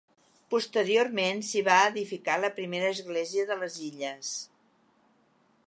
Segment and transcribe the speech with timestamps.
[0.53, 4.33] Posteriorment s'hi va edificar la primera església de les illes.